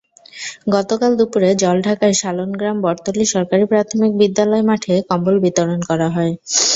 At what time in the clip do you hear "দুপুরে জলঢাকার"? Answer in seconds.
1.19-2.11